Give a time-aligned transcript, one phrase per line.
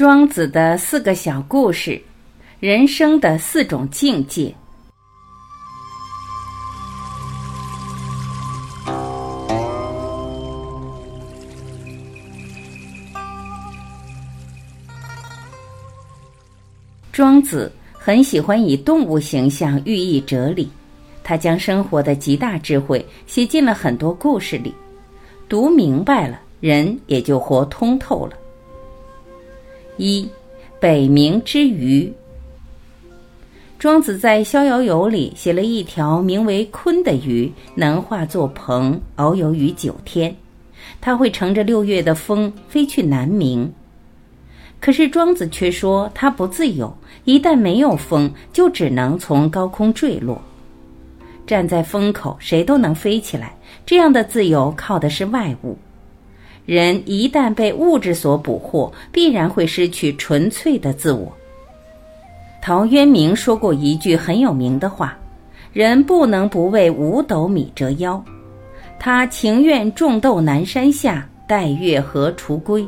[0.00, 2.00] 庄子的四个小故事，
[2.58, 4.50] 人生的四种境界。
[17.12, 20.66] 庄子很喜欢以动物形象寓意哲理，
[21.22, 24.74] 他将生活的极大智慧写进了很多故事里，
[25.46, 28.39] 读明白了，人也就活通透了。
[30.00, 30.26] 一，
[30.80, 32.10] 北冥之鱼。
[33.78, 40.34] 庄子在《逍遥游》里写了一条名为鲲的鱼，能化作鹏，遨游于九天。
[41.02, 43.68] 它会乘着六月的风飞去南冥。
[44.80, 50.40] 可是庄子却说它不自由，一旦没有风，就只能从高空坠落。
[51.46, 53.54] 站在风口，谁都能飞起来。
[53.84, 55.76] 这样的自由靠的是外物。
[56.66, 61.32] 人一旦被物质所捕获，必然会失去纯粹的自我。
[62.62, 65.18] 陶渊明说过一句很有名的话
[65.72, 68.22] ：“人不能不为五斗米折腰。”
[69.00, 72.86] 他情愿种豆南山下，待月荷锄归。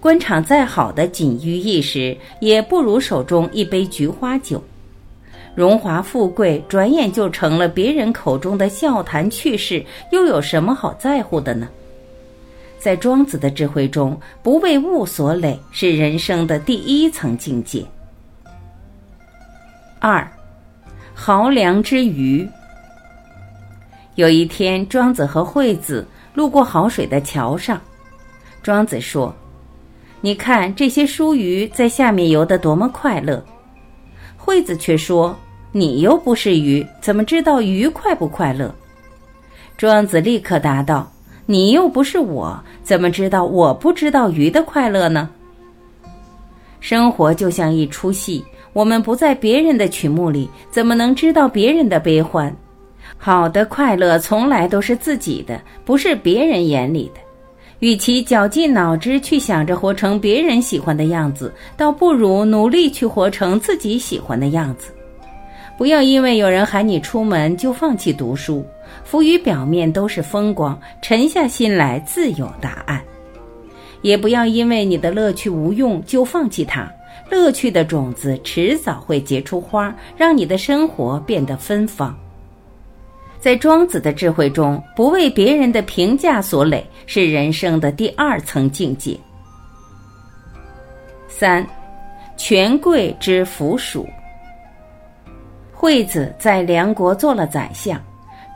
[0.00, 4.62] 官场再好的锦衣玉食，也不如手中一杯菊花酒。
[5.54, 11.68] 荣华富贵转眼就成了别人口中的笑谈趣事，又有什么好在乎的呢？
[12.80, 17.84] 在庄子的智慧中，不为物所累是人生的第一层境界。
[20.00, 20.26] 二，
[21.14, 22.48] 濠梁之鱼。
[24.14, 27.78] 有一天，庄子和惠子路过濠水的桥上，
[28.62, 29.34] 庄子说
[30.22, 33.44] ：“你看这些书鱼在下面游得多么快乐。”
[34.38, 35.36] 惠子却说
[35.70, 38.74] ：“你又不是鱼，怎么知道鱼快不快乐？”
[39.76, 41.10] 庄子立刻答道。
[41.50, 45.28] 你又不是我，怎么知道我不知道鱼的快乐呢？
[46.78, 52.56] 生活就像一出戏，我们不在别人的曲目里，怎么能知道别人的悲欢？
[53.18, 57.20] 好的快乐从来都是自己的，不是别人眼里的。
[57.80, 64.92] 与其绞尽脑汁去想着活成别人喜欢的样子，倒不如努力去活成自己喜欢的样子。
[65.76, 68.64] 不要因为有人喊你出门就放弃读书。
[69.10, 73.02] 浮于表面都是风光，沉下心来自有答案。
[74.02, 76.88] 也不要因为你的乐趣无用就放弃它，
[77.28, 82.16] 乐趣的种子迟早会结出花，让你的生活变得芬芳。
[83.40, 89.18] 在庄子的智慧中，不为别人的评价所累，是人生的第二层境界。
[91.26, 91.66] 三，
[92.36, 94.06] 权贵之腐属。
[95.72, 98.00] 惠子在梁国做了宰相。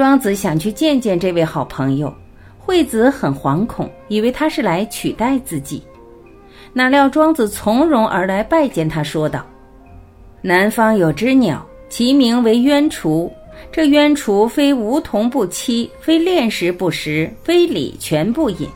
[0.00, 2.10] 庄子想去见见这位好朋友，
[2.58, 5.82] 惠子很惶恐，以为他是来取代自己。
[6.72, 9.44] 哪料庄子从容而来拜见他，说道
[10.40, 13.30] ：“南方有只鸟，其名为鸢雏。
[13.70, 18.66] 这鸢雏非梧桐不栖，非炼石不食，非礼泉不饮。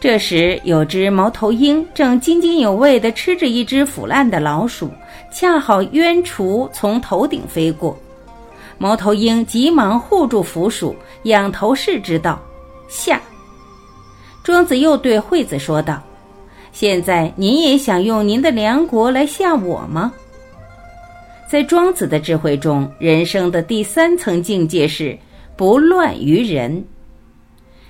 [0.00, 4.90] 这时有只猫头鹰正津津有味地吃着一只腐烂的老鼠，
[5.30, 7.96] 恰好鸢雏从头顶飞过。”
[8.78, 10.94] 猫头鹰急忙护住腐鼠，
[11.24, 12.40] 仰头视之道
[12.88, 13.20] ：“下。”
[14.44, 16.02] 庄子又对惠子说道
[16.72, 20.12] ：“现在您也想用您的梁国来吓我吗？”
[21.48, 25.16] 在庄子的智慧中，人生的第三层境界是
[25.56, 26.84] 不乱于人。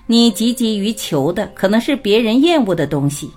[0.07, 3.31] 你汲汲于求的可能是别人厌恶的东西，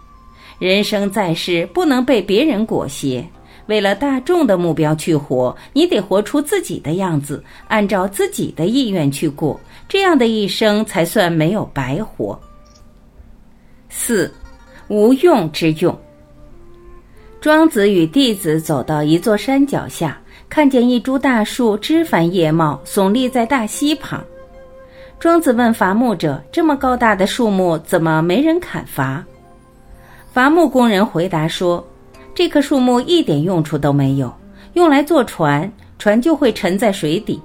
[0.59, 3.27] 人生在世不能被别人裹挟。
[3.69, 12.37] 为了大众的目标去活，你得活出自己的样子，按照自己的意愿去过，这样的一生才算没有白活。
[13.87, 14.33] 四，
[14.87, 15.95] 无用之用。
[17.39, 20.19] 庄子与弟子走到一座山脚下，
[20.49, 24.23] 看见一株大树枝繁叶茂，耸立在大溪旁。
[25.19, 29.23] 庄子问伐木者：“这么高大的树木，怎么没人砍伐？”
[30.33, 31.85] 伐木工人回答说。
[32.39, 34.33] 这棵树木一点用处都没有，
[34.71, 37.37] 用来做船，船就会沉在水底；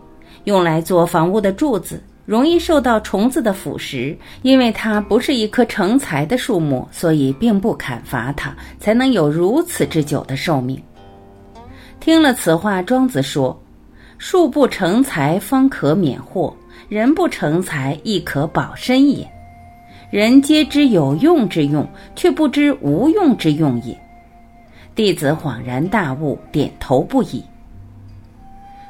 [0.44, 4.16] 用来做房屋的柱子，容易受到虫子的腐蚀。
[4.42, 10.80] 因为它不是一棵成材的树木，所以并不砍伐它，才能有如此之久的寿命。
[11.98, 13.60] 听了此话，庄子说
[14.18, 16.54] ：“树不成材，方可免祸；
[16.88, 19.28] 人不成材，亦可保身也。
[20.12, 23.92] 人皆知有用之用，却不知无用之用也。”
[24.94, 27.42] 弟子恍然大悟，点头不已。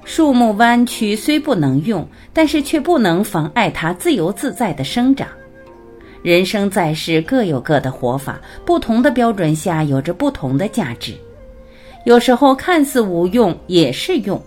[0.04, 5.26] 树木弯曲虽不能用，但是却不能妨碍它自由自在的生长。
[6.22, 11.14] 人生在世各有各的活法，不同的标准下有着不同的价值。
[12.04, 14.38] 有时候看似无用也是用，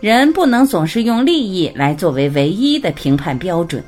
[0.00, 3.84] 人不能总是用利益来作为唯一的评判标准。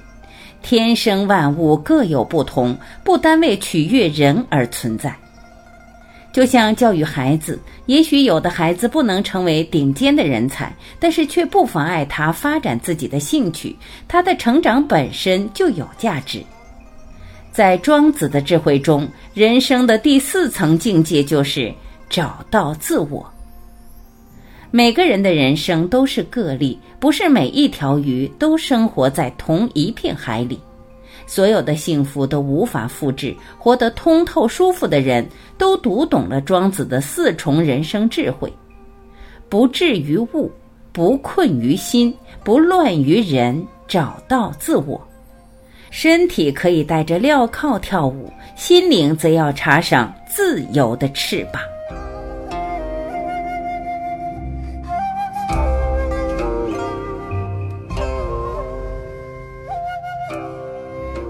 [0.63, 5.17] 天生万物各有不同，不单为取悦人而存在。
[6.37, 13.75] 就像教育孩子，也许有的孩子不能成为顶尖的人才，但是却不妨碍他发展自己的兴趣，
[14.07, 16.45] 他的成长本身就有价值。
[17.53, 21.73] 在庄子的智慧中，人生的第四层境界就是
[22.11, 23.27] 找到自我。
[24.71, 30.61] 每个人的人生都是个例，不是每一条鱼都生活在同一片海里。
[31.27, 33.35] 所有的幸福都无法复制。
[33.59, 35.27] 活得通透舒服的人，
[35.57, 38.53] 都读懂了庄子的四重人生智慧：
[39.49, 40.51] 不至于物，
[40.93, 42.15] 不困于心，
[42.45, 45.01] 不乱于人，找到自我。
[45.91, 51.63] 身体可以带着镣铐跳舞，心灵则要插上自由的翅膀。